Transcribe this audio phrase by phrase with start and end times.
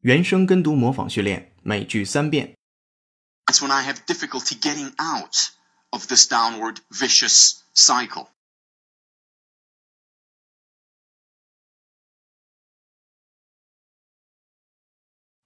[0.00, 2.54] 原声跟读模仿训练，每句三遍。
[3.46, 5.50] It's when I have difficulty getting out
[5.90, 8.28] of this downward vicious cycle.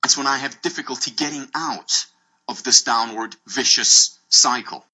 [0.02, 2.06] It's when I have difficulty getting out
[2.46, 4.84] of this downward vicious cycle.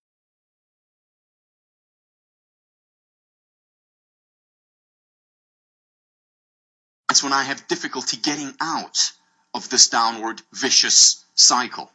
[7.09, 9.13] It's when I have difficulty getting out
[9.54, 11.92] of this downward vicious cycle.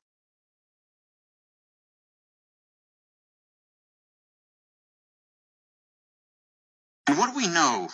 [7.07, 7.89] And what we know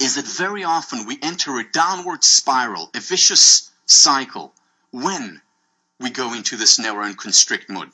[0.00, 4.54] is that very often we enter a downward spiral, a vicious cycle,
[4.90, 5.40] when
[5.98, 7.90] we go into this narrow and constrict mode.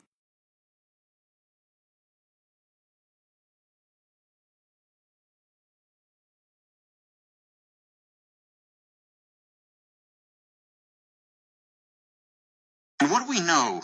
[13.11, 13.81] What we know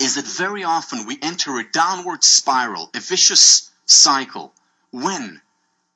[0.00, 4.52] is that very often we enter a downward spiral, a vicious cycle,
[4.90, 5.40] when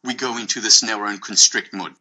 [0.04, 1.94] we go into this narrow and constrict mode.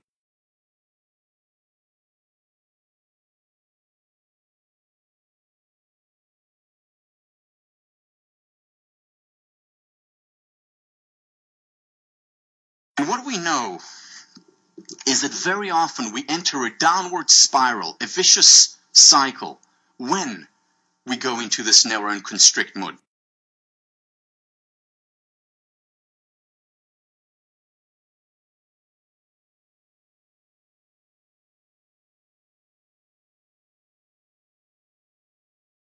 [12.97, 13.80] And what we know
[15.08, 19.59] is that very often we enter a downward spiral, a vicious cycle,
[20.00, 20.47] when
[21.05, 22.95] we go into this narrow and constrict mode.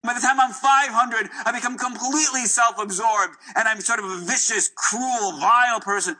[0.02, 4.16] By the time I'm 500, I become completely self absorbed and I'm sort of a
[4.16, 6.16] vicious, cruel, vile person.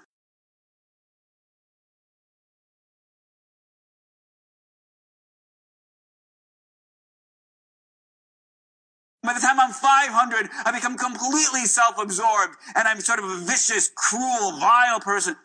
[9.29, 13.37] By the time I'm 500, I become completely self absorbed and I'm sort of a
[13.45, 15.37] vicious, cruel, vile person.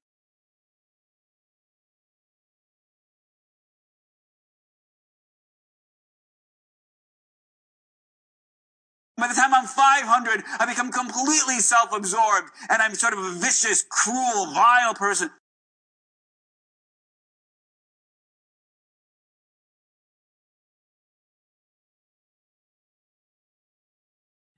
[9.17, 13.31] By the time I'm 500, I become completely self absorbed and I'm sort of a
[13.31, 15.29] vicious, cruel, vile person.